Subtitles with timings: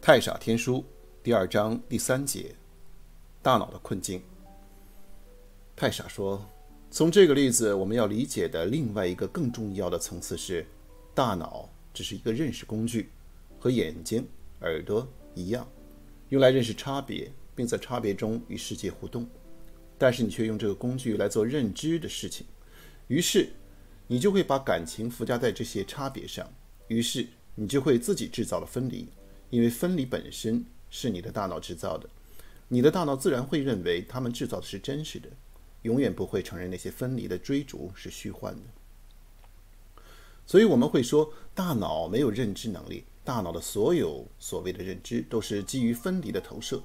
[0.00, 0.82] 太傻天书
[1.22, 2.54] 第二章第三节：
[3.42, 4.22] 大脑的困境。
[5.76, 6.42] 太傻说，
[6.90, 10.64] 从这个例子，我们要理解的另外一个更重要的层次是，
[11.14, 13.10] 大脑只是一个认识工具，
[13.58, 14.26] 和眼睛、
[14.60, 15.68] 耳朵一样，
[16.30, 19.28] 用来认识差别，并在差别中与世界互动。
[19.98, 22.46] 但是你却用这个工具来做认知的事情，
[23.08, 23.50] 于是
[24.06, 26.50] 你就会把感情附加在这些差别上，
[26.86, 27.26] 于是
[27.56, 29.06] 你就会自己制造了分离。
[29.50, 32.08] 因为分离本身是你的大脑制造的，
[32.68, 35.28] 你的大脑自然会认为他们制造的是真实的，
[35.82, 38.62] 永远不会承认那些分离的追逐是虚幻的。
[40.46, 46.82] 所以我们会说，大脑没有认知能力，大脑的所有所谓的认知都是基于分离的投射。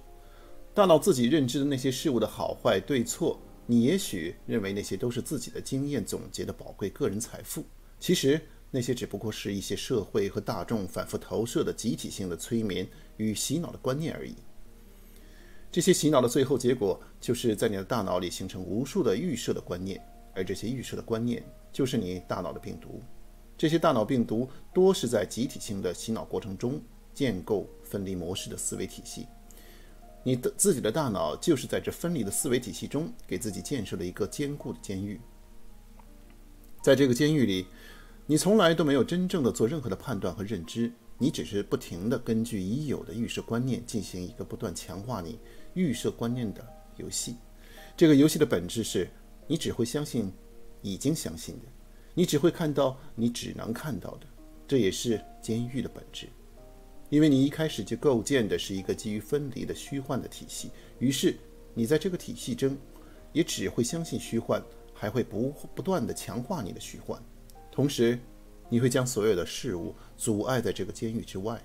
[0.73, 7.65] 大脑自己认知的那些事物的好坏对错，你也许认为那些都是自己的经验总结的宝贵个人财富，
[7.99, 8.39] 其实。
[8.75, 12.87] 那些只不过是一些社会和大众反复投射的集体性的催眠
[13.17, 14.33] 与洗脑的观念而已。
[15.71, 22.99] 这些洗脑的最后结果，就是在你的大脑里形成无数的预设的观念，而这些预设的观念就是你大脑的病毒。
[23.55, 26.81] 这些大脑病毒多是在集体性的洗脑过程中
[27.13, 29.27] 建构分离模式的思维体系。
[30.23, 35.21] 你的自己的大脑就是在这分离的思维体系中给自己建设了一个坚固的监狱。
[36.81, 37.67] 在这个监狱里。
[38.25, 45.37] 你从来都没有真正的做任何的判断和认知，你只是不停地根据已有的预设观念进行一个不断强化你
[45.73, 47.35] 预设观念的游戏。
[47.97, 49.09] 这个游戏的本质是，
[49.45, 50.31] 你只会相信
[50.81, 51.65] 已经相信的，
[52.13, 54.27] 你只会看到你只能看到的。
[54.65, 56.29] 这也是监狱的本质，
[57.09, 61.35] 因为你一开始就构建的是一个基于分离的虚幻的体系，于是
[61.73, 62.75] 你在这个体系中
[63.33, 64.63] 也只会相信虚幻，
[64.93, 67.21] 还会不不断地强化你的虚幻。
[67.73, 68.19] 同时，
[68.69, 71.59] 你会将所有的事物阻碍在这个监狱之外。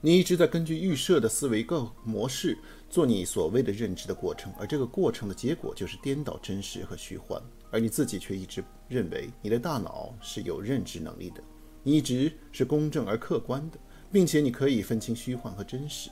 [0.00, 2.56] 你一直在根据预设的思维构模式
[2.88, 7.42] 做你所谓的认知的过程，而这个过程的结果就是颠倒真实和虚幻。
[7.72, 11.42] 而你自己却一直认为你的大脑是有认知能力的，
[11.82, 13.78] 你一直是公正而客观的，
[14.12, 16.10] 并且你可以分清虚幻和真实。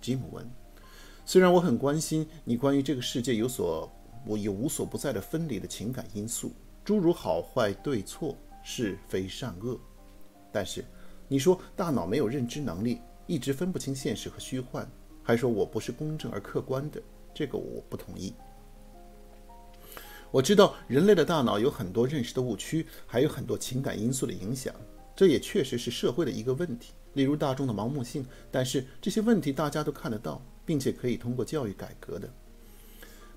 [0.00, 0.44] 吉姆问
[1.24, 3.88] ：“虽然我很关心你关于这个世界有所
[4.26, 6.52] 我有无所不在的分离的情感因素。”
[6.84, 9.78] 诸如好坏、对错、是非善恶，
[10.50, 10.84] 但是
[11.28, 14.88] 你说大脑没有认知能力，一直分不清现实和虚幻，
[15.22, 17.00] 还说我不是公正而客观的，
[17.32, 18.34] 这个我不同意。
[20.30, 24.74] 我知道人类的大脑有很多认识的误区，还有很多情感因素的影响，
[25.14, 28.26] 这也确实是社会的一个问题，例如大众的盲目性。
[28.50, 32.28] 但是这些问题大家都看得到，并且可以通过教育改革的。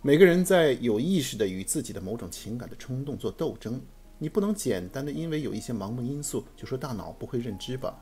[0.05, 3.81] 每个人在有意识地与自己的某种情感的冲动做斗争。
[4.19, 7.99] 你不能简单的因为有一些盲目因素就说大脑不会认知吧？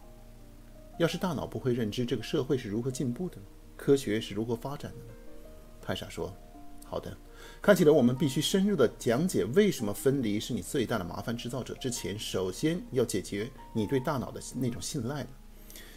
[1.00, 3.44] 要是大脑不会认知，这个社会是如何进步的呢？
[3.78, 5.14] 科学是如何发展的呢？
[5.82, 6.36] 太傻说
[6.84, 7.18] ：“好的，
[7.62, 11.74] 看起来我们必须深入地讲解为什么分离是你最大的麻烦制造者。
[11.76, 15.26] 之前，首先要解决你对大脑的那种信赖。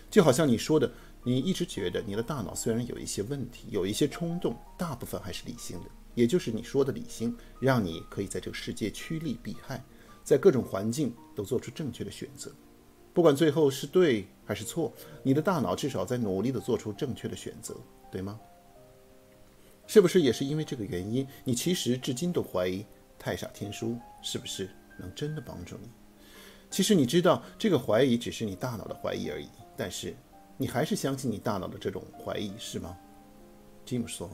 [0.09, 0.89] 就好像你说的。”
[1.29, 9.85] 你一直觉得你的大脑虽然有一些问题，有一些冲动，大部分还是理性的，也就是你说的理性，让你可以在这个世界趋利避害，
[10.23, 12.53] 在各种环境都做出正确的选择，
[13.13, 14.95] 不管最后是对还是错，
[15.25, 17.75] 你的大脑至少在努力地做出正确的选择，
[18.09, 18.39] 对吗？
[19.89, 22.87] 是不是也是因为这个原因，你其实至今都怀疑
[23.19, 25.89] 太傻天书是不是能真的帮助你？
[26.71, 30.15] 其实你知道，这个怀疑只是你大脑的怀疑而已，但是。
[30.59, 32.97] 你还是相信你大脑的这种怀疑是吗？
[33.85, 34.31] 吉姆说：“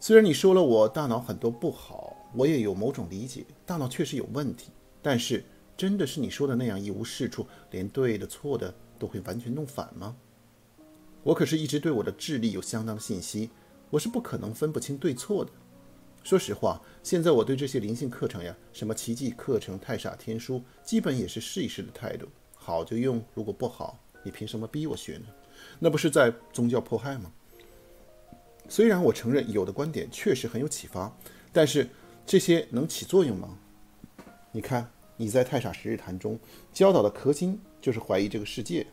[0.00, 4.70] 虽然你说了我大脑很多不好，我也有某种理解，大脑确实有问题。
[5.02, 5.44] 但是，
[5.76, 10.16] 真的是你说的那样一无是处，连对的错的都会完全弄反吗？
[11.22, 13.50] 我可是一直对我的智力有相当的信心，
[13.90, 15.50] 我是不可能分不清对错的。
[16.22, 22.26] 说实话，现在我对这些灵性课程呀，什么奇迹课程、太傻天书，基本也是试一试的态度，
[22.56, 25.26] 好就用，如果不好。”你凭什么逼我学呢？
[25.78, 27.30] 那不是在宗教迫害吗？
[28.68, 31.14] 虽然我承认有的观点确实很有启发，
[31.52, 31.88] 但是
[32.26, 33.56] 这些能起作用吗？
[34.50, 36.38] 你看你在太傻十日谈中
[36.72, 38.86] 教导的核心就是怀疑这个世界，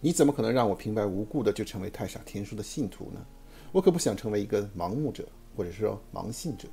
[0.00, 3.24] 你怎么可能让我平白无故的就成为太傻天书的信徒呢？
[3.72, 5.26] 我可不想成为一个盲目者，
[5.56, 6.68] 或者说盲信者。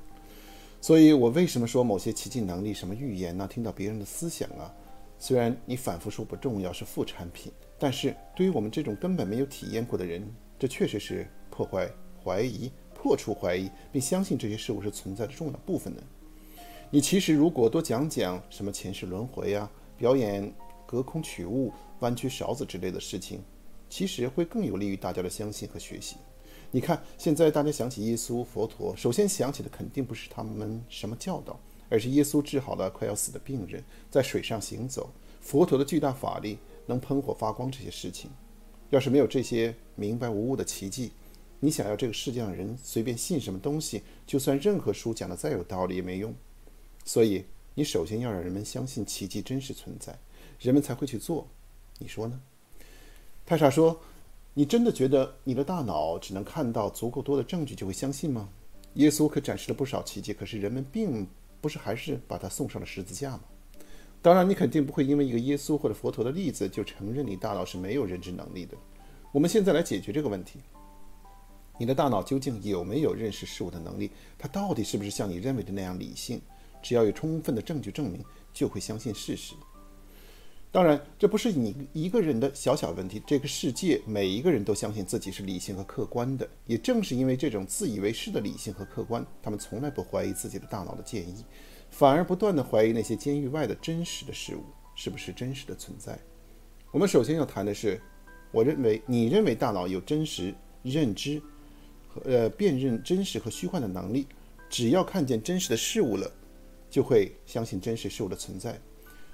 [0.80, 3.48] 所以我为什么说某些奇迹能力，什么预言呢？
[3.48, 4.72] 听到别人的思想啊？
[5.18, 10.22] 虽然你反复说不重要，是副产品，但是对于我们这种根本没有体验过的人，
[10.58, 11.90] 这确实是破坏
[12.22, 16.02] 怀疑、破除怀疑，并相信这些事物是存在的重要部分的。
[16.90, 20.52] 你其实如果多讲讲什么前世轮回啊，表演
[20.86, 23.42] 隔空取物、弯曲勺子之类的事情，
[23.90, 26.16] 其实会更有利于大家的相信和学习。
[26.70, 38.30] 你看，现在大家想起耶稣、佛陀，首先想起的肯定不是他们什么教导，而是耶稣治好了快要死的病人，在水上行走，佛陀的巨大法力能喷火发光这些事情。
[38.90, 41.12] 要是没有这些明白无误的奇迹，
[41.60, 46.34] 你想要这个世界上人随便信什么东西，就算任何书讲的再有道理也没用。
[47.04, 47.44] 所以，
[47.74, 50.18] 你首先要让人们相信奇迹真实存在，
[50.60, 51.46] 人们才会去做。
[51.98, 52.40] 你说呢？
[53.46, 54.00] 太傻说。
[54.54, 58.48] 你真的觉得你的大脑只能看到足够多的证据就会相信吗？
[58.94, 61.24] 耶稣可展示了不少奇迹，可是人们并
[61.60, 63.40] 不是还是把他送上了十字架吗？
[64.20, 68.76] 当然，你肯定不会因为一个耶稣或者佛陀的例子就承认你大脑是没有认知能力的。
[69.32, 70.58] 我们现在来解决这个问题：
[71.78, 74.10] 你的大脑究竟有没有认识事物的能力？
[74.36, 76.40] 它到底是不是像你认为的那样理性？
[76.82, 79.54] 只要有充分的证据证明，就会相信事实。
[80.70, 83.22] 当然，这不是你一个人的小小问题。
[83.26, 86.46] 这个世界每一个人都相信自己是理性和客观的。
[86.66, 91.42] 也正是因为这种自以为是的理性和客观，他们从来不怀疑自己的大脑的建议，
[91.88, 96.18] 反而不断地怀疑那些监狱外的真实的事物是不是真实的存在。
[96.90, 97.98] 我们首先要谈的是，
[98.52, 101.40] 我认为你认为大脑有真实认知
[102.08, 104.26] 和呃辨认真实和虚幻的能力，
[104.68, 106.30] 只要看见真实的事物了，
[106.90, 108.78] 就会相信真实事物的存在。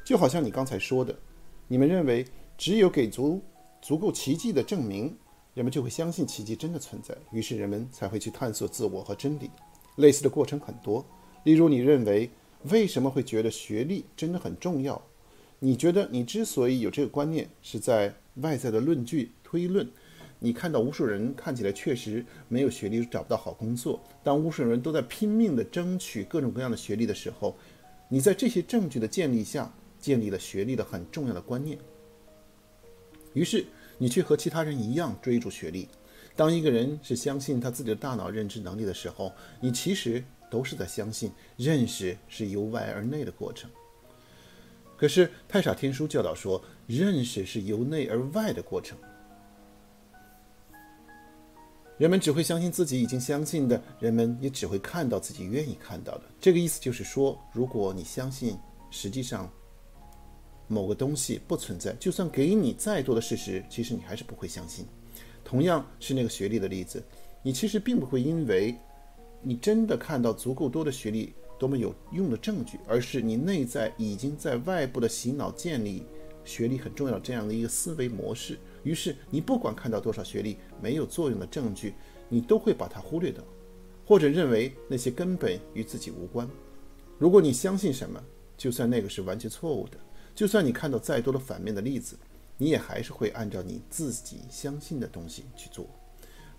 [0.04, 1.18] 就好像你刚才说的，
[1.66, 2.26] 你们认为
[2.58, 3.40] 只有给足
[3.80, 5.16] 足够奇迹的证明，
[5.54, 9.50] 人们就会相信奇迹真的存在，于是人们才会去探索自我和真理。
[9.96, 11.02] 类似的过程很多，
[11.44, 12.28] 例如你认为
[12.64, 15.00] 为什么会觉得学历真的很重要？
[15.58, 19.88] 你觉得你之所以有这个观念，是在外在的论据推论。
[20.38, 27.56] 你看到无数人看起来确实没有学历，找不到好工作，当无数人都在拼命地争取各种各样的学历的时候，
[28.10, 29.72] 你在这些证据的建立下。
[30.04, 31.78] 建立了学历的很重要的观念，
[33.32, 33.64] 于是
[33.96, 35.88] 你却和其他人一样追逐学历。
[36.36, 43.70] 当一个人是相信他自己的大脑认知能力的时候，你其实都是在相信认识是由外而内的过程。
[44.94, 48.98] 可是太傻天书教导说，认识是由内而外的过程。
[51.96, 56.24] 人们只会相信自己已经相信的，人们也只会看到自己愿意看到的。
[56.38, 58.58] 这个意思就是说，如果你相信，
[58.90, 59.50] 实际上。
[60.74, 64.84] 某个东西不存在，就算给你再多的事实，其实你还是不会相信。
[65.44, 67.00] 同样是那个学历的例子，
[67.44, 68.74] 你其实并不会因为
[69.40, 76.02] 你真的看到足够多的学历多么有用的证据，而是你内在已经在外部的洗脑建立
[76.44, 78.58] 学历很重要这样的一个思维模式。
[78.82, 81.94] 于是你不管看到多少学历没有作用的证据，
[82.28, 83.44] 你都会把它忽略掉，
[84.04, 86.48] 或者认为那些根本与自己无关。
[87.16, 88.20] 如果你相信什么，
[88.56, 89.98] 就算那个是完全错误的。
[90.34, 92.16] 就算你看到再多的反面的例子，
[92.58, 95.86] 你也还是会按照你自己相信的东西去做。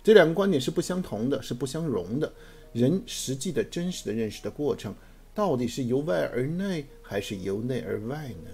[0.02, 2.32] 这两个观点是不相同的，是不相容的。
[2.72, 4.94] 人实际的真实的认识的过程，
[5.34, 8.50] 到底是由外而内，还是由内而外呢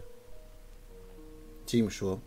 [1.67, 2.21] ？Jim 说，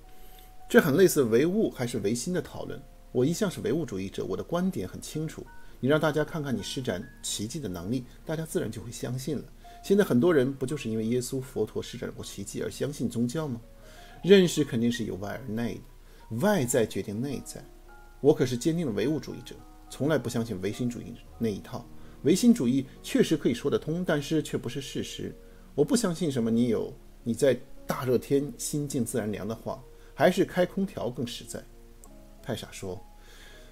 [0.69, 2.81] 这很类似唯物还是唯心的讨论。
[3.11, 5.45] 我一向是唯物主义者，我的观点很清楚。
[5.79, 9.43] 你让大家看看你施展奇迹的能力，大家自然就会相信了。
[9.85, 13.61] 现在很多人不就是因为耶稣、佛陀施展过奇迹而相信宗教吗？
[14.23, 17.63] 认识肯定是由外而内的，外在决定内在。
[18.19, 19.55] 我可是坚定的唯物主义者，
[19.87, 21.87] 从来不相信唯心主义那一套。
[22.23, 25.31] 唯心主义确实可以说得通，但是却不是事实。
[25.75, 29.79] 我不相信什么你有你在大热天心静自然凉的话，
[30.15, 31.63] 还是开空调更实在。
[32.41, 32.99] 太傻说，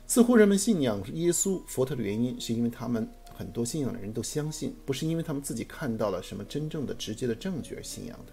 [0.05, 3.12] 似乎人们信仰耶稣、佛陀的原因是因为他们。
[3.44, 8.32] 很多信仰的人都相信，不是因为他们自己看到了什么真正的、直接的证据而信仰的。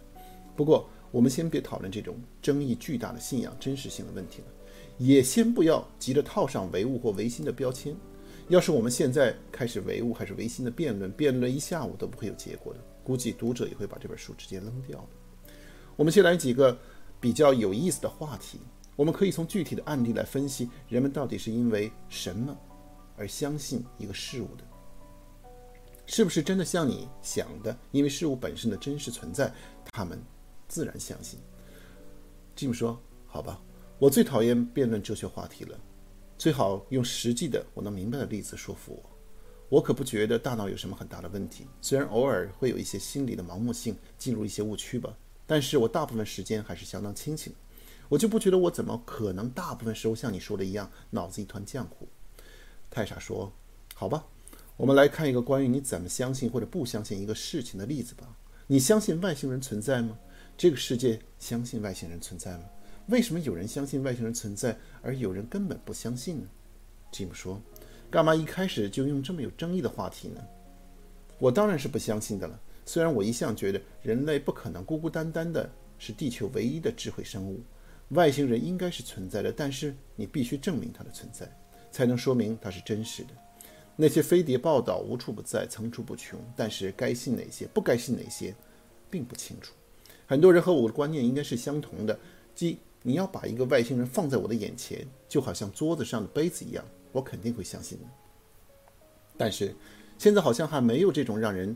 [0.55, 4.47] 不过，我们先别讨论这种争议巨大的信仰真实性的问题了，
[4.99, 7.93] 也先不要急着套上唯物或唯心的标签。
[8.49, 15.09] 要是我们现在开始唯物还是唯心的辩论，辩论一下午都不会有结果的，估计读者也会把这本书直接扔掉了。
[15.97, 16.79] 我们先来几个
[17.19, 18.61] 比较有意思的话题，
[18.95, 22.57] 我们可以从具体的案例来分析人们到底是因为什么
[23.17, 24.65] 而相信一个事物的。
[26.13, 27.75] 是不是真的像你想的？
[27.93, 29.55] 因为事物本身的真实存在，
[29.93, 30.21] 他们
[30.67, 31.39] 自然相信。
[32.57, 33.63] Jim 说：“好吧，
[33.97, 35.79] 我最讨厌辩论哲学话题了，
[36.37, 39.11] 最好用实际的、我能明白的例子说服我。
[39.69, 47.55] 我可不觉得大脑有什么很大的问题，虽然偶尔会有一些心理的盲目性，进入一些误区吧，但是我大部分时间还是相当清醒。
[48.09, 52.09] 我就不觉得我怎么可能大部分时候像你说的一样，脑子一团浆糊。”
[52.91, 53.53] 太傻说
[53.95, 54.27] ：“好吧。”
[54.81, 58.27] 我们来看一个关于你怎么相信或者不相信一个事情的例子吧。
[58.67, 60.19] 你相信外星人存在吗？
[60.57, 62.65] 这个世界相信外星人存在吗？
[63.09, 66.47] 为什么有人相信外星人存在，而有人根本不相信呢？
[67.13, 67.61] 吉姆说
[68.11, 70.43] ：“干嘛一开始就用这么有争议的话题呢？
[71.39, 72.59] 我当然是不相信的了。
[72.87, 77.61] 虽然我一向觉得人类不可能孤孤单单的是地球唯一的智慧生物，
[78.13, 81.47] 外星人应该是存在的，但是你必须证明它的存在，
[81.93, 83.29] 才能说明它是真实的。
[84.01, 88.55] 那些飞碟报道无处不在，层出不穷，但是该信哪些，不该信哪些，
[89.11, 89.75] 并不清楚。
[90.27, 92.19] 很多人和我的观念应该是相同的，
[92.55, 98.05] 即。”你要把一个外星人放在我的眼前，就好像桌子上的杯子一样，我肯定会相信的。
[99.39, 99.75] 但是
[100.19, 101.75] 现在好像还没有这种让人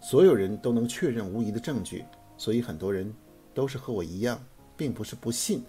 [0.00, 2.04] 所有人都能确认无疑的证据，
[2.36, 3.14] 所以很多人
[3.54, 4.44] 都是和我一样，
[4.76, 5.62] 并不是不信，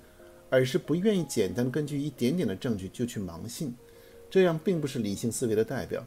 [0.49, 3.75] 而是不愿意简单根据一点点的证据就去盲信。
[4.29, 6.03] 这样并不是理性思维的代表。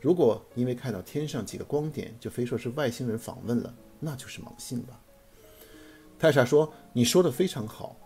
[0.00, 5.00] 如果因为看到天上几个光点就非说是外星人访问了，那就是盲信吧。
[6.18, 7.96] 泰莎说：“你说的非常好。”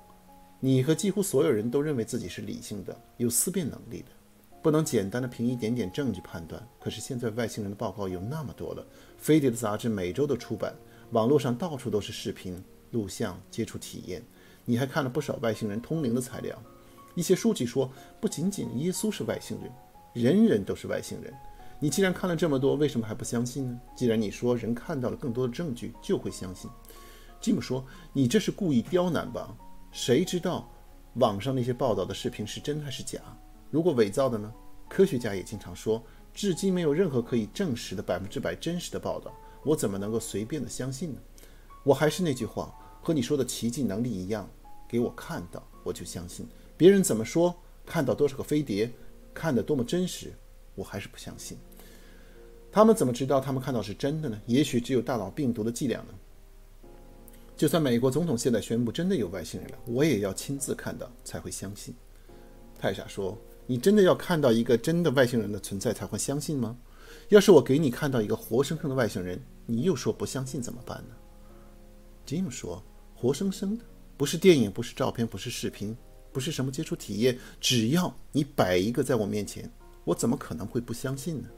[0.58, 4.06] 你和几乎所有人都认为自己是理性的、有思辨能力的，
[4.62, 6.66] 不能简单的凭一点点证据判断。
[6.80, 8.84] 可是现在外星人的报告有那么多了，
[9.18, 10.74] 飞碟的杂志每周都出版，
[11.10, 14.22] 网络上到处都是视频、录像、接触体验。
[14.64, 16.60] 你还看了不少外星人通灵的材料，
[17.16, 19.72] 一些书籍说不仅仅耶稣是外星人，
[20.12, 21.34] 人人都是外星人。
[21.80, 23.80] 你既然看了这么多，为什么还不相信呢？
[23.96, 26.70] 既然你说人看到了更多的证据就会相信，
[27.40, 29.56] 吉姆说你这是故意刁难吧？
[29.90, 30.70] 谁知道
[31.14, 33.18] 网上那些报道的视频是真还是假？
[33.70, 34.52] 如果伪造的呢？
[34.88, 36.00] 科学家也经常说，
[36.32, 41.20] 至今没有任何可以证实的百分之百真实的报道，我怎么能够随便的相信呢？
[41.82, 44.48] 我还是那句话，和你说的奇迹能力一样，
[44.88, 46.46] 给我看到我就相信。
[46.76, 47.54] 别人怎么说，
[47.84, 48.90] 看到多少个飞碟，
[49.32, 50.32] 看得多么真实，
[50.74, 51.56] 我还是不相信。
[52.70, 54.40] 他们怎么知道他们看到是真的呢？
[54.46, 56.14] 也许只有大脑病毒的伎俩呢？
[57.56, 61.94] 就算美国总统现在宣布真的有外星人了，我也要亲自看到才会相信。
[62.78, 66.76] 泰莎说：“你真的要看到一个真的外星人的存在才会相信吗？
[67.30, 71.14] 要是我给你看到一个活生生的外星人，你又说不相信怎么办呢？”
[72.26, 72.82] 吉姆说
[73.16, 73.84] ：“活生生的，
[74.18, 75.96] 不是电影，不是照片，不是视频，
[76.36, 79.72] 不是什么接触体验，只要你摆一个在我面前，
[80.04, 81.48] 我怎么可能会不相信呢？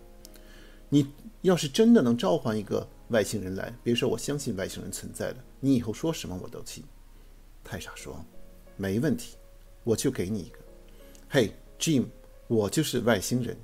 [0.89, 1.05] 你
[1.43, 6.85] 要是真的能召唤一个外星人来，别说我相信外星人存在了。”你以后说什么我都信。
[7.65, 8.25] 泰莎说
[8.79, 9.37] ：“没问题，
[9.83, 10.61] 我就给你一个。”
[11.29, 12.05] 嘿，Jim，
[12.47, 13.59] 我就是外星人，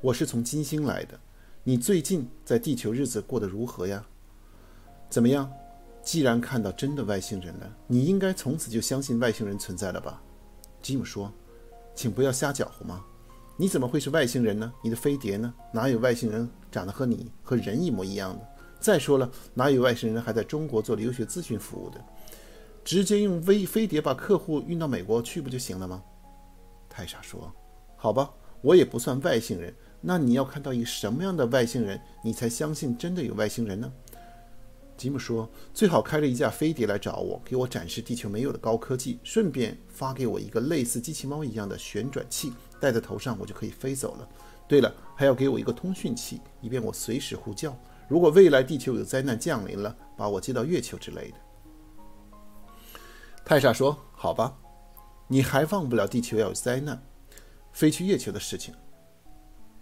[0.00, 1.20] 我是从金星来的。
[1.62, 4.02] 你最近在地球日子过得如何呀？
[5.10, 5.52] 怎么样？
[6.02, 10.22] 既然看到真的外星人了，你应该从此就相信外星人存在了吧
[10.84, 11.32] 吉姆说
[11.96, 13.02] ：“请不要瞎搅和嘛！
[13.56, 14.70] 你怎么会是外星人呢？
[14.82, 15.52] 你的飞碟呢？
[15.72, 18.46] 哪有外星人长得和你和人一模一样的？”
[18.78, 21.98] 再说了，哪有外星人还在中国做留学咨询服务的？
[22.84, 26.02] 直接用飞飞碟把客户运到美国去不就行了吗？
[26.90, 27.50] 泰莎说
[27.96, 29.74] ：“好吧，我也不算外星人。
[30.02, 33.90] 那你要看到一个什么样的外星人，你才相信真的有外星人呢？”
[34.96, 44.28] 吉姆说：“最好开着一架飞碟来找我，给我展示地球没有的高科技，顺便发给我一个类似机器猫一样的旋转器，戴在头上我就可以飞走了。
[44.68, 51.36] 对了，还要给我一个通讯器，以便我随时呼叫。”如果未来地球有灾难降临了，把我接到月球之类的。
[53.44, 54.56] 泰莎说：“好吧，
[55.26, 57.02] 你还忘不了地球要有灾难，
[57.72, 58.74] 飞去月球的事情。”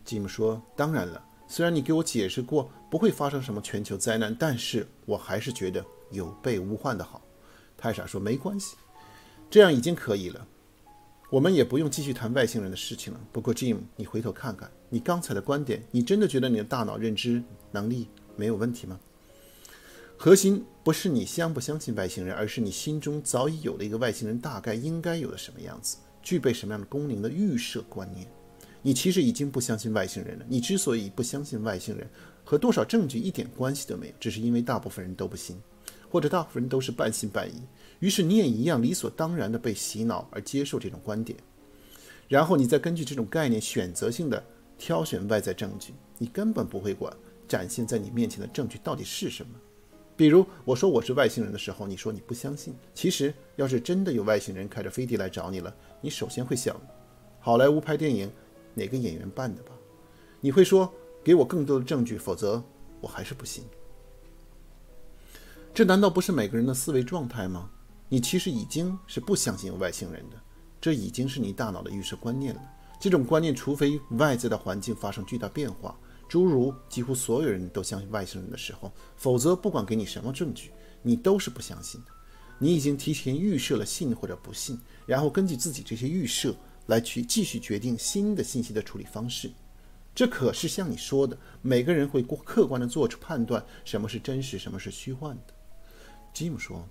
[0.05, 1.23] 吉姆说：“当然了，
[1.53, 7.21] 虽然你给我解释过不会发生什么全球灾难，但是我还是觉得有备无患的好。”
[7.77, 8.75] 泰傻说：“没关系，
[9.51, 10.49] 这样已经可以了。
[11.29, 13.21] 我们也不用继续谈外星人的事情了。
[13.33, 18.99] 不过，Jim，你回头看看你刚才的观点，你真的觉得你的大脑认知？”能力没有问题吗？
[20.17, 28.27] 核心不是你相不相信外星人，而是你心中早已有了一个外星人大概应该有的什么样子，具备什么样的功能的预设观念。
[28.83, 30.45] 你其实已经不相信外星人了。
[30.49, 32.07] 你之所以不相信外星人，
[32.45, 35.57] 和多少证据一点关系都没有，只是因为大部分人都不信，
[36.11, 37.63] 或者大部分人都是半信半疑。
[38.01, 41.39] 于是你也一样理所当然地被洗脑而接受这种观点，
[42.29, 44.43] 然后你再根据这种概念选择性地
[44.77, 47.15] 挑选外在证据，你根本不会管。
[47.49, 49.53] 展现在你面前的证据到底是什么？
[50.17, 52.75] 比如我说我是外星人的时候，你说你不相信。
[52.95, 56.75] 其实要是真的有外星人开着飞碟来找你了，你首先会想，
[57.41, 58.31] 好莱坞拍电影
[58.75, 59.71] 哪个演员扮的吧？
[60.41, 62.63] 你会说给我更多的证据，否则
[63.01, 63.65] 我还是不信。
[65.75, 67.71] 这难道不是每个人的思维状态吗？
[68.09, 70.37] 你其实已经是不相信外星人的，
[70.81, 72.61] 这已经是你大脑的预设观念了。
[73.01, 75.97] 这种观念，除非外在的环境发生巨大变化。
[76.29, 80.71] 诸如几乎所有人都相信外星人的时候，否则不管给你什么证据，
[81.03, 82.07] 你都是不相信的。
[82.59, 86.55] 你已经提前预设了信或者不信，然后根据自己这些预设
[86.87, 89.51] 来去继续决定新的信息的处理方式。
[90.15, 95.55] 这可是像你说的，每个人会客观地做出判断，什么是真实，什么是虚幻的。
[96.35, 96.87] Jim 说：“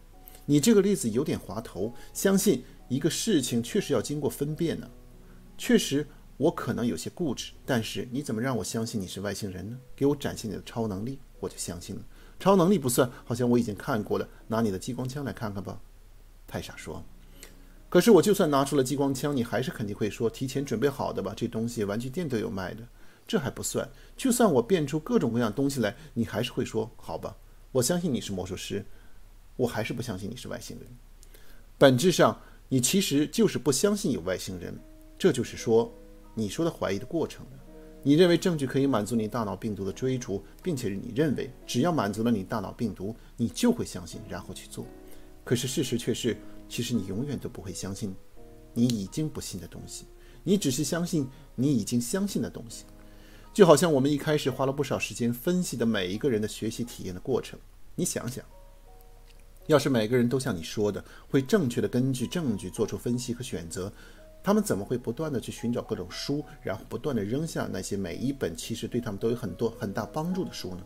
[0.45, 4.89] 你这个例子有点滑头，相信一个事情确实要经过分辨呢。
[5.55, 6.07] 确实，
[6.37, 9.77] 我可能有些固执，但是你怎么让我相信你是外星人呢？
[9.95, 12.01] 给我展现你的超能力，我就相信了。
[12.39, 14.27] 超能力不算，好像我已经看过了。
[14.47, 15.79] 拿你的激光枪来看看吧。”
[16.47, 17.05] 泰莎说。
[17.91, 21.33] 可是我就算拿出了激光枪，你还是肯定会说提前准备好的吧？
[21.35, 22.87] 这东西玩具店都有卖的。
[23.27, 27.35] 这还不算，就算我变出各种各样东西来，你还是会说好吧？
[27.73, 28.85] 我相信你是魔术师，
[29.57, 30.87] 我还是不相信你是外星人。
[31.77, 34.73] 本质上，你其实就是不相信有外星人。
[35.19, 35.93] 这就是说，
[36.33, 37.45] 你说的怀疑的过程。
[38.03, 44.85] 你认为证据可以满足你大脑病毒的追逐，并且你认为只要满足了你大脑病毒，你就会相信，然后去做。
[45.43, 46.37] 可是事实却是。
[46.69, 48.15] 其实你永远都不会相信
[48.73, 50.05] 你已经不信的东西，
[50.41, 52.85] 你只是相信你已经相信的东西。
[53.53, 57.59] 就好像我们一开始花了不少时间分析的每一个人的学习体验的过程。
[57.93, 58.45] 你想想，
[59.67, 63.91] 要是每个人都像你说的，会正确的根据证据做出分析和选择，
[64.41, 70.85] 他们怎么会不断的去寻找各种书，然后不断的扔下那些每一本其实对他们都有很多很大帮助的书呢？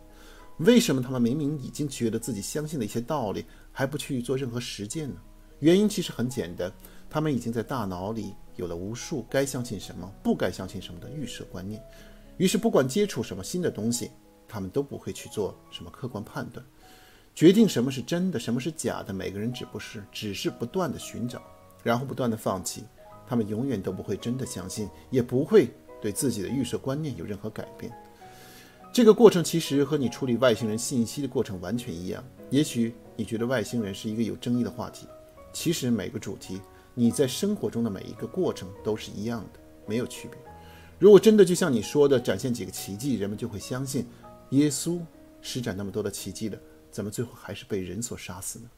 [0.58, 5.16] 为什么他们明明已经觉得自己相信的一些道理，还不去做任何实践呢？
[5.60, 6.72] 原因其实很简单，
[7.10, 11.82] 他们已经在大脑里有了无数该相信什么、不该相信什么的预设观念，
[12.38, 14.10] 于是不管接触什么新的东西，
[14.48, 16.64] 他们都不会去做什么客观判断，
[17.34, 19.12] 决定什么是真的、什么是假的。
[19.12, 21.42] 每个人只不是只是不断地寻找，
[21.82, 22.84] 然后不断地放弃，
[23.26, 25.68] 他们永远都不会真的相信，也不会
[26.00, 27.92] 对自己的预设观念有任何改变。
[28.96, 32.24] 这个过程其实和你处理外星人信息的过程完全一样。
[32.48, 35.06] 也许你觉得外星人是一个有争议的话题。
[35.52, 36.62] 其实每个主题，
[36.94, 40.38] 你在生活中的每一个过程都是一样的，没有区别。
[40.98, 44.06] 如果真的就像你说的，展现几个奇迹，人们就会相信
[44.52, 44.98] 耶稣
[45.42, 46.58] 施展那么多的奇迹了，
[46.90, 48.70] 怎么最后还是被人所杀死呢？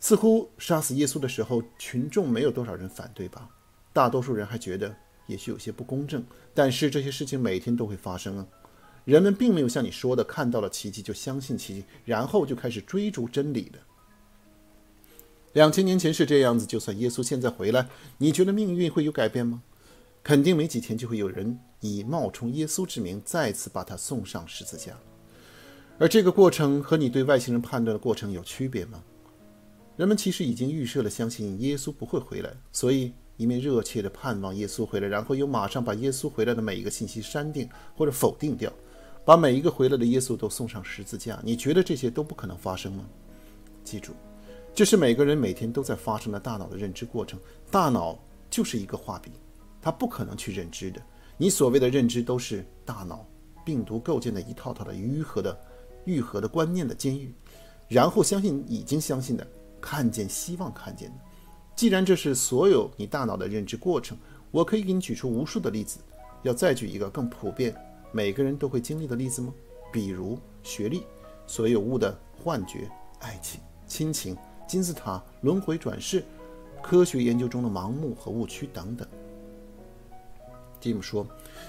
[0.00, 3.50] 似乎杀死耶稣的时候，群众没有多少人反对吧？
[3.92, 8.46] 大多数人还觉得也许有些不公正，但是这些事情每天都会发生啊。
[9.06, 13.78] 人们并没有像你说的，看到了奇迹就相信奇迹，然后就开始追逐真理的。
[15.52, 17.88] 两千年前是这样子，就算耶稣现在回来，
[18.18, 19.62] 你觉得命运会有改变吗？
[20.24, 24.98] 肯定没几天就会有人以冒充耶稣之名再次把他送上十字架。
[25.98, 29.02] 而这个过程和你对外星人判断的过程有区别吗？
[29.96, 38.70] 人们其实已经预设了相信耶稣不会回来，所以一面热切地盼望耶稣回来，然后又马上把耶稣回来的每一个信息删定或者否定掉，
[39.26, 41.40] 把每一个回来的耶稣都送上十字架。
[41.42, 43.04] 你觉得这些都不可能发生吗？
[43.82, 44.12] 记住。
[44.72, 47.36] 这是每个人每天都在发生的大脑的认知过程。
[47.68, 48.16] 大脑
[48.48, 49.32] 就是一个画笔，
[49.82, 51.02] 它不可能去认知的。
[51.36, 53.26] 你所谓的认知都是大脑
[53.64, 55.58] 病毒构建的一套套的愈合的、
[56.04, 57.34] 愈合的观念的监狱，
[57.88, 59.44] 然后相信已经相信的，
[59.80, 61.16] 看见希望看见的。
[61.74, 64.16] 既然这是所有你大脑的认知过程，
[64.52, 65.98] 我可以给你举出无数的例子。
[66.42, 67.74] 要再举一个更普遍、
[68.12, 69.52] 每个人都会经历的例子吗？
[69.92, 71.04] 比如学历、
[71.46, 72.90] 所有物的幻觉、
[73.20, 74.36] 爱情、亲情。
[74.66, 76.24] 金字塔轮回转世，
[76.82, 79.06] 科学研究中的盲目和误区等等。
[80.80, 81.24] 吉姆说：“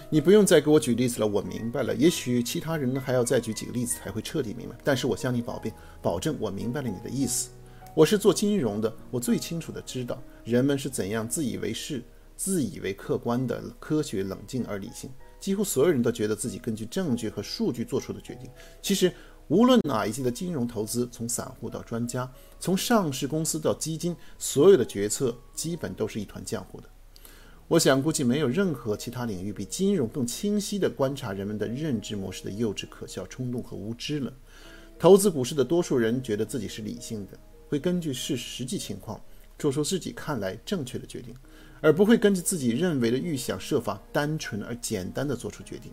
[0.09, 1.93] 你不用再给我举例子了，我明白了。
[1.93, 4.75] 也许其他人呢还要再举几个例子才会彻底明白。
[4.83, 5.71] 但是我向你保证，
[6.01, 7.49] 保证我明白了你的意思。
[7.93, 12.03] 我是做金融的，我最清楚的知道人们是怎样自以为是、
[12.35, 15.11] 自以为客观的科学、冷静而理性。
[15.39, 18.49] 几乎所有人都觉得自己根据证据和数据做出的决定，
[18.81, 19.11] 其实。”
[19.49, 26.89] 无论哪一级的金融投资，从散户到专家，从上市公司到基金，所有的决策基本都是一团浆糊的。
[27.69, 34.33] 我想，估计没有任何其他领域比金融更清晰地观察人们的认知模式的幼稚、可笑、冲动和无知了。
[34.99, 39.17] 投资股市的多数人觉得自己是理性的，会根据是实际情况
[39.57, 41.33] 做出自己看来正确的决定，
[41.81, 45.91] 而不会根据自己认为的预想设法单纯而简单地做出决定。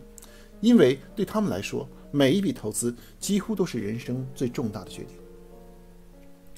[0.61, 5.15] 因为对他们来说，每一笔投资几乎都是人生最重大的决定。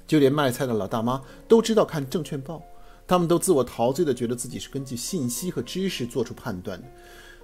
[0.06, 2.62] 就连卖菜的老大妈都知道看证券报，
[3.06, 6.88] 他们都自我陶醉地觉得自己是根据信息和知识做出判断的。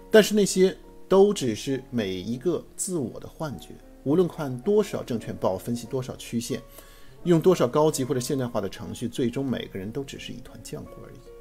[0.10, 0.78] 但是那些
[1.10, 3.70] 都只是每一个自我的幻觉。
[4.04, 6.62] 无论看多少证券报，分析多少曲线，
[7.24, 11.33] 用多少高级或者现代化的程序，最终每个人都只是一团浆糊而已。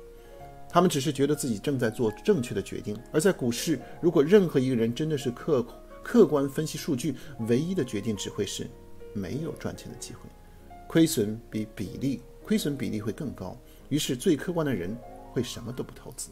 [0.73, 5.65] 他们只是觉得自己正在做正确的决定，而在股市，如果任何一个人真的是客
[6.03, 8.67] 客观分析数据，唯一的决定只会是
[9.13, 10.21] 没有赚钱的机会。
[10.89, 13.57] 亏损比比例亏损比例会更高。
[13.91, 14.97] 于是最客观的人
[15.31, 16.31] 会什么都不投资。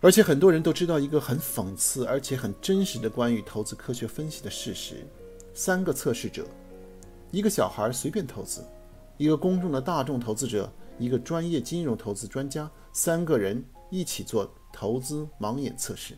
[0.00, 5.06] 而且很多人都知道一个很讽刺而且很真实的关于投资科学分析的事实：
[5.54, 6.46] 三个测试者，
[7.30, 8.62] 一个小孩随便投资，
[9.16, 16.16] 一个公众的大众投资者，一个专业金融投资专家，三个人一起做投资盲眼测试，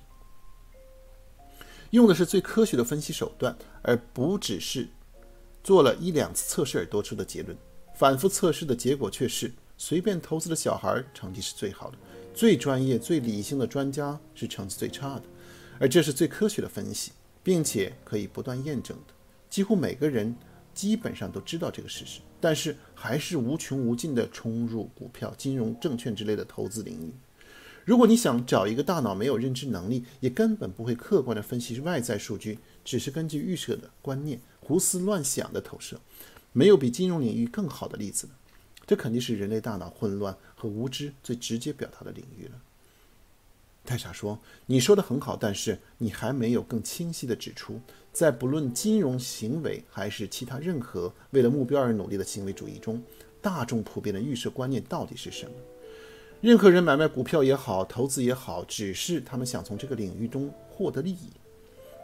[1.91, 4.89] 用的是最科学的分析手段，而不只是
[5.63, 7.57] 做了一两次测试而得出的结论。
[7.95, 11.99] 反复测试的结果却是，随便投资的小孩成绩是最好的。
[12.33, 15.23] 最专业、最理性的专家是成绩最差的，
[15.81, 17.11] 而这是最科学的分析，
[17.43, 19.15] 并且可以不断验证的。
[19.51, 20.37] 几乎每个人
[20.79, 27.13] 基本上都知道这个事实，但是还是无穷无尽地冲入股票、金融、证券之类的投资领域。
[27.85, 36.01] 如果你想找一个大脑没有认知能力，也根本不会客观地分析外在数据，只是根据预设的观念胡思乱想的投射，
[36.53, 38.33] 没有比金融领域更好的例子了。
[38.87, 42.53] 这肯定是人类大脑混乱和无知最直接表达的领域了。
[43.85, 47.81] 泰莎说：“你说的很好，但是你还没有更清晰地指出，
[48.19, 53.01] 在不论金融行为还是其他任何为了目标而努力的行为主义中，
[53.41, 55.53] 大众普遍的预设观念到底是什么？
[56.41, 61.31] 任何人买卖股票也好，投资也好，只是他们想从这个领域中获得利益。”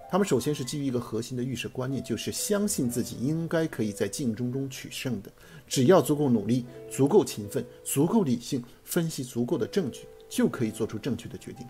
[0.08, 5.28] 他们首先是基于一个核心的预设观念，就是相信自己应该可以在竞争中取胜的。
[5.66, 11.66] 只要足够努力、足够勤奋、足够理性，分析足够的证据，就可以做出正确的决定。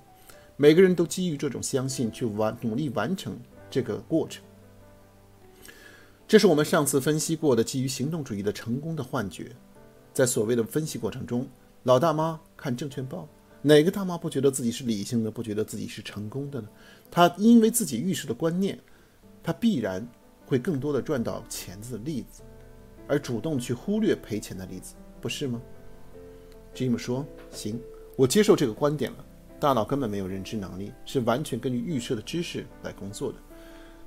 [0.59, 3.35] 每个人都基于这种相信去完努力完成
[3.75, 4.41] 这个过程。
[6.29, 9.51] 这是我们上次分析过的基于行动主义的成功的幻觉。
[10.13, 11.45] 在所谓的分析过程中，
[11.83, 13.29] 老大妈看证券报。
[13.63, 16.69] 哪个大妈不觉得自己是理性的，不觉得自己是成功的呢？
[17.11, 18.79] 她因为自己预设的观念，
[19.43, 20.07] 她必然
[20.47, 22.43] 会更多的赚到钱的例子，
[23.09, 25.61] 而主动去忽略赔钱的例子，不是吗
[26.77, 27.81] ？Jim 说：“行，
[28.15, 29.25] 我接受这个观点了。
[29.59, 33.39] 大脑根本没有认知能力，是完全根据预设的知识来工作的。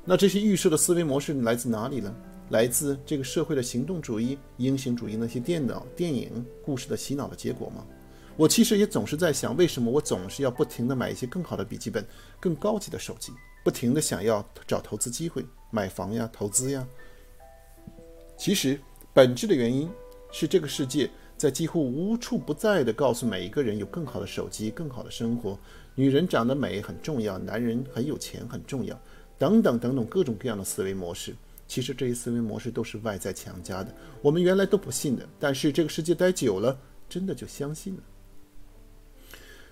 [0.09, 2.15] 那这些预设的思维模式来自哪里呢？
[2.49, 7.85] 来自这个社会的行动主义、英雄主义那些电脑、电影、故事的洗脑的结果吗？”
[8.37, 12.05] 我其实也总是在想，为什么我总是要不停地买一些更好的笔记本、
[12.39, 13.33] 更高级的手机，
[13.65, 16.87] 不停地想要找投资机会，买房呀、投资呀。
[18.37, 18.79] 其实
[19.13, 19.89] 本质的原因
[20.31, 25.59] 是，这个世界在几乎无处不在地告诉每一个人，有更好的手机、更好的生活，
[25.95, 28.97] 女人长得美很重要，男人很有钱很重要，
[29.37, 31.35] 等等等等各种各样的思维模式。
[31.67, 38.03] 其实这些思维模式都是外在强加的，我们原来都不信的，但是这个世界待久了，真的就相信了。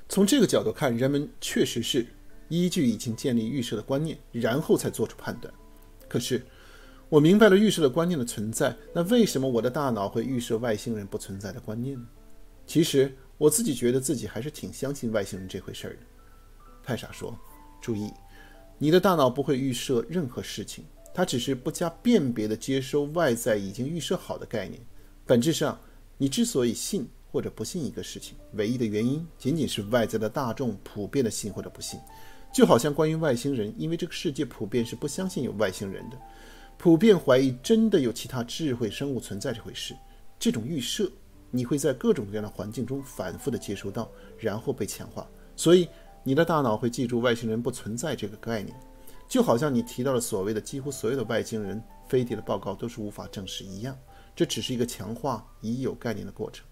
[0.10, 2.06] 从这个角度看，人们确实是
[2.50, 5.54] 依据已经建立预设的观念，然后才做出判断。
[6.10, 6.46] 可是，
[7.08, 12.06] 我明白了预设的观念的存在，那为什么我的大脑会预设外星人不存在的观念呢？
[12.68, 16.00] 其实，我自己觉得自己还是挺相信外星人这回事儿的。
[16.84, 17.36] 泰莎说
[17.82, 18.12] ：“注意，
[18.78, 24.80] 你的大脑不会预设任何事情，它只是不加辨别地接收外在已经预设好的概念。
[25.26, 25.80] 本质上，
[26.18, 32.00] 你之所以信。”或者不信一个事情，唯一的原因仅仅是外在的大众普遍的信或者不信，
[32.54, 36.18] 就好像关于外星人，因为这个世界普遍是不相信有外星人的，
[36.78, 39.94] 普遍怀疑真的有其他智慧生物存在这回事。
[40.40, 41.12] 这种预设，
[41.52, 44.10] 你会在各种各样的环境中反复的接收到，
[44.40, 45.90] 然后被强化，所以
[46.28, 48.76] 你的大脑会记住外星人不存在这个概念，
[49.28, 53.96] 就好像你提到了所谓的几乎所有的外星人飞碟的报告都是无法证实一样，
[54.36, 56.66] 这只是一个强化已有概念的过程。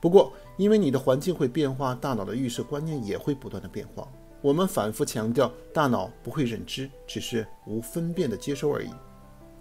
[0.00, 4.08] 不过，因为你的环境会变化，大脑的预设观念也会不断的变化。
[4.42, 8.90] 我们反复强调，大脑不会认知，只是无分辨的接收而已。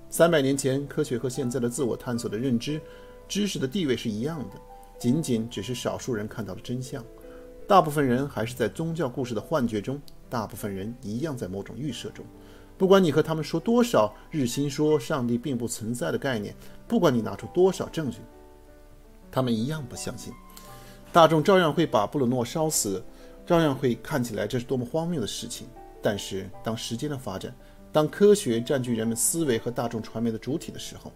[0.09, 2.81] 三百年前，科学和现在的自我探索的认知、
[3.27, 4.55] 知识的地位是一样的，
[4.97, 7.05] 仅仅只是少数人看到了真相，
[7.69, 12.25] 大部分人还是在宗教故事的幻觉中，大部分人一样在某种预设中。
[12.79, 16.55] 不管你和他们说多少日心说上帝并不存在的概念，
[16.87, 18.21] 不管你拿出多少证据。
[19.29, 20.33] 他们一样不相信，
[21.13, 23.03] 大众照样会把布鲁诺烧死，
[23.45, 25.67] 照样会看起来这是多么荒谬的事情。
[26.01, 27.55] 但是，当时间的发展，
[27.91, 31.11] 当科学占据人们思维和大众传媒的主体的时候，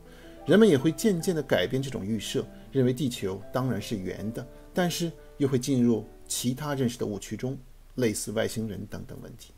[0.46, 7.56] 人们也会渐渐地改变这种预设，认为地球当然是圆的，但是又会进入其他认识的误区中，
[7.94, 9.54] 类似外星人等等问题。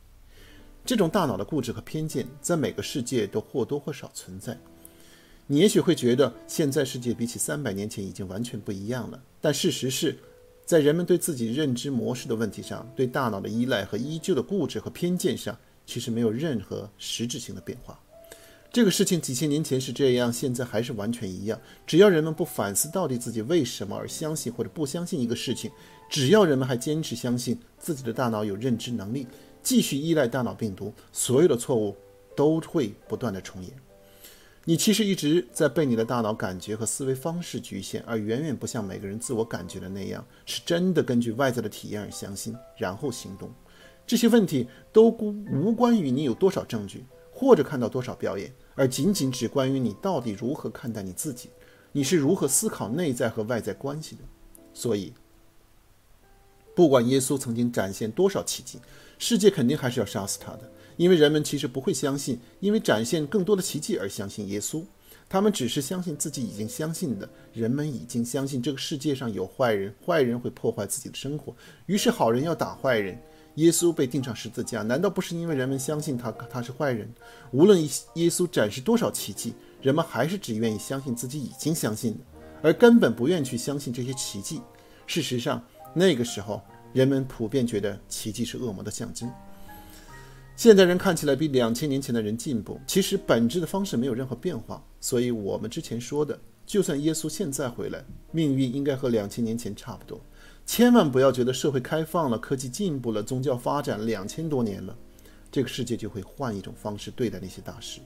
[0.83, 4.59] 这种大脑的固执和偏见，在每个世界都或多或少存在。
[5.47, 10.17] 你也许会觉得现在世界比起三百年前已经完全不一样了，但事实是，
[10.65, 17.97] 在人们对自己认知模式的问题上，对大脑的依赖和依旧的固执和偏见上，其实没有任何实质性的变化。
[18.73, 21.57] 这个事情几千年前是这样，现在还是完全一样。
[21.88, 25.71] 只要人们不反思到底自己为什么而相信或者不相信一个事情，
[26.09, 29.27] 只要人们还坚持相信自己的大脑有认知能力，
[29.61, 31.95] 继续依赖大脑病毒，所有的错误
[32.35, 33.71] 都会不断的重演。
[34.67, 43.49] 你其实一直在被你的大脑感觉和思维方式局限，而远远不像每个人自我感觉的那样，是真的根据外在的体验而相信，然后行动。
[44.07, 45.09] 这些问题都
[45.51, 51.49] 无关于你有多少证据，或者看到多少表演，而仅仅只关于你到底如何看待你自己，
[51.91, 54.23] 你是如何思考内在和外在关系的。
[54.73, 55.13] 所以，
[56.75, 58.79] 不管耶稣曾经展现多少奇迹，
[59.17, 60.69] 世界肯定还是要杀死他的。
[60.97, 64.83] 因为人们其实不会相信，因为展现更多的奇迹而相信耶稣，
[65.27, 67.27] 他们只是相信自己已经相信的。
[67.53, 73.17] 人们已经相信这个世界上有坏人，坏人会破坏自己的生活，于是好人要打坏人。
[73.55, 77.09] 耶稣被钉上十字架，难道不是因为人们相信他他是坏人？
[77.51, 77.81] 无论
[78.15, 82.19] 耶稣展示多少奇迹，人们还是只愿意相信自己已经相信的，
[82.61, 84.61] 而根本不愿去相信这些奇迹。
[85.07, 85.63] 事实上，
[85.97, 86.62] 那个时候
[86.93, 89.31] 人们普遍觉得奇迹是恶魔的象征。
[90.58, 94.84] 现代人看起来比两千年前的人进步，其实本质的方式没有任何变化。
[94.99, 100.19] 所以，我们之前说的，就算耶稣现在回来，命运应该和两千年前差不多。
[100.65, 104.97] 千万不要觉得社会开放了、科技进步了、宗教发展两千多年了，
[105.51, 107.99] 这个世界就会换一种方式对待那些大事。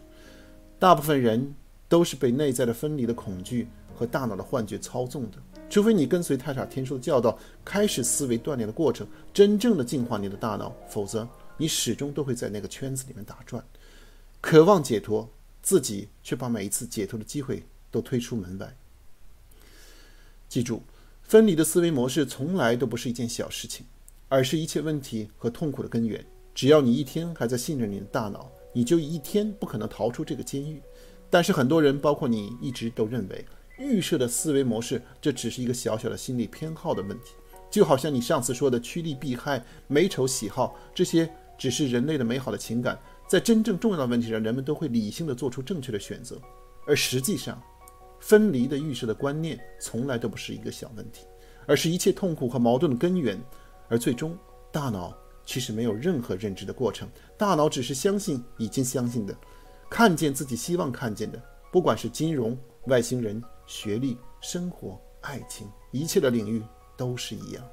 [0.78, 1.54] 大部分人
[1.88, 11.28] 都是被内在的分离的恐惧和大脑的幻觉操纵的，除非你跟随太傻天书的教导，开始思维锻炼的过程，真正的净化你的大脑，否则。
[11.62, 13.62] 你始终都会在那个圈子里面打转，
[14.40, 15.30] 渴望解脱，
[15.62, 18.78] 自己却把每一次解脱的机会都推出门外。
[20.48, 20.82] 记住，
[21.22, 23.86] 分离的思维模式从来都不是一件小事情，
[24.30, 26.26] 而是一切问题和痛苦的根源。
[26.56, 30.82] 只要你一天还在信任你的大脑，你就一天不可能逃出这个监狱。
[31.30, 33.46] 但是很多人，包括你，一直都认为
[33.80, 37.32] 预设的思维模式，这只是一个小小的心理偏好的问题，
[37.72, 41.28] 就好像你上次说的趋利避害、美丑喜好这些。
[41.58, 46.40] 只是人类的美好的情感，在真正重要的问题上，人们都会理性的做出正确的选择。
[46.88, 47.62] 而实际上，
[48.22, 51.26] 分离的预设的观念从来都不是一个小问题，
[51.68, 53.38] 而是一切痛苦和矛盾的根源。
[53.90, 54.38] 而最终，
[54.72, 55.14] 大脑
[55.46, 59.36] 其实没有任何认知的过程，大脑只是相信已经相信的，
[59.90, 66.60] 看见自己希望看见的，不管是金融、外星人、学历、生活、爱情，一切的领域
[66.98, 67.64] 都是一样。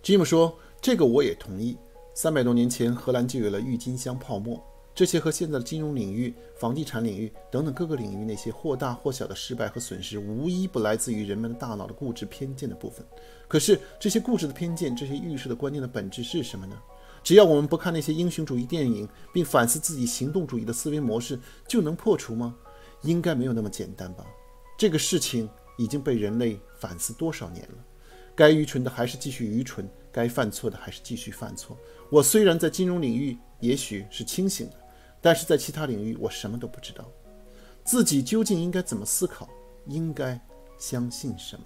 [0.00, 0.56] 吉姆说。
[0.80, 1.78] 这个我也同意。
[2.12, 4.60] 三百多年前，荷兰就有了郁金香泡沫。
[4.92, 13.06] 这些和现在的金融领域、房地产领域等等各个领域那些或大或小的失败和损失，无一不来自于人们的大脑的固执偏见的部分。
[13.46, 16.76] 可是，这些固执的偏见、这些预设的观念的本质是什么呢？
[17.22, 22.56] 只要我们不看那些英雄主义电影，并反思自己行动主义的思维模式，就能破除吗？
[23.02, 24.26] 应该没有那么简单吧。
[24.78, 27.78] 这个事情已经被人类反思多少年了？
[28.34, 29.88] 该愚蠢的还是继续愚蠢。
[30.14, 31.74] 该犯错的还是继续犯错。
[32.10, 34.76] 我虽然在金融领域也许是清醒的，
[35.22, 37.10] 但是在其他领域我什么都不知道。
[37.82, 39.48] 自己究竟应该怎么思考？
[39.86, 40.38] 应该
[40.78, 41.64] 相信什么？